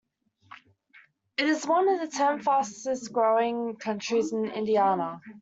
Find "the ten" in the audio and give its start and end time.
1.99-2.41